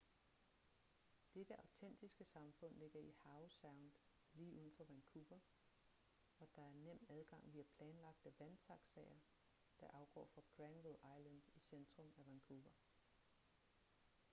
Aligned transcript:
dette 1.33 1.59
autentiske 1.63 2.23
samfund 2.25 2.73
ligger 2.75 2.99
i 2.99 3.11
howe 3.17 3.49
sound 3.49 3.91
lige 4.33 4.53
uden 4.53 4.71
for 4.75 4.83
vancouver 4.83 5.39
og 6.39 6.47
der 6.55 6.61
er 6.61 6.71
nem 6.73 7.05
adgang 7.09 7.53
via 7.53 7.63
planlagte 7.77 8.33
vandtaxaer 8.39 9.19
der 9.79 9.87
afgår 9.87 10.25
fra 10.33 10.41
granville 10.57 10.97
island 11.17 11.41
i 11.55 11.59
centrum 11.59 12.13
af 12.17 12.27
vancouver 12.27 12.73